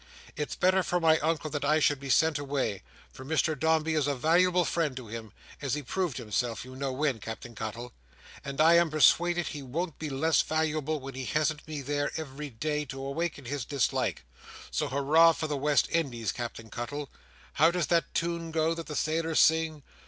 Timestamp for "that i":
1.51-1.79